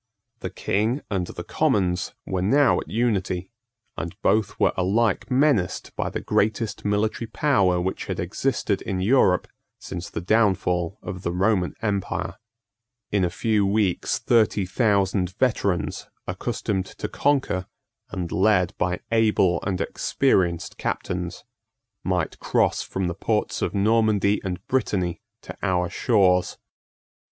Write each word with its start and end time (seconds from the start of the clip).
The 0.39 0.49
King 0.49 1.03
and 1.11 1.27
the 1.27 1.43
Commons 1.43 2.15
were 2.25 2.41
now 2.41 2.79
at 2.79 2.89
unity; 2.89 3.51
and 3.95 4.19
both 4.23 4.59
were 4.59 4.73
alike 4.75 5.29
menaced 5.29 5.95
by 5.95 6.09
the 6.09 6.19
greatest 6.19 6.83
military 6.83 7.27
power 7.27 7.79
which 7.79 8.05
had 8.05 8.19
existed 8.19 8.81
in 8.81 8.99
Europe 8.99 9.47
since 9.77 10.09
the 10.09 10.19
downfall 10.19 10.97
of 11.03 11.21
the 11.21 11.31
Roman 11.31 11.75
empire. 11.83 12.39
In 13.11 13.23
a 13.23 13.29
few 13.29 13.63
weeks 13.63 14.17
thirty 14.17 14.65
thousand 14.65 15.35
veterans, 15.37 16.07
accustomed 16.25 16.87
to 16.87 17.07
conquer, 17.07 17.67
and 18.09 18.31
led 18.31 18.73
by 18.79 19.01
able 19.11 19.61
and 19.67 19.79
experienced 19.79 20.79
captains, 20.79 21.43
might 22.03 22.39
cross 22.39 22.81
from 22.81 23.05
the 23.05 23.13
ports 23.13 23.61
of 23.61 23.75
Normandy 23.75 24.41
and 24.43 24.65
Brittany 24.65 25.21
to 25.43 25.55
our 25.61 25.91
shores. 25.91 26.57